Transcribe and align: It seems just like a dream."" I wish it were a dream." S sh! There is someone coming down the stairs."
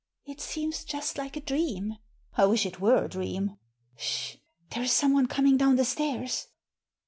It 0.25 0.41
seems 0.41 0.83
just 0.83 1.19
like 1.19 1.37
a 1.37 1.41
dream."" 1.41 1.93
I 2.35 2.45
wish 2.47 2.65
it 2.65 2.79
were 2.79 3.05
a 3.05 3.07
dream." 3.07 3.59
S 3.95 4.01
sh! 4.03 4.35
There 4.71 4.81
is 4.81 4.91
someone 4.91 5.27
coming 5.27 5.57
down 5.57 5.75
the 5.75 5.85
stairs." 5.85 6.47